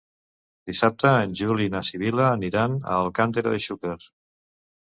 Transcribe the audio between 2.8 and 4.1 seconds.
a Alcàntera de Xúquer.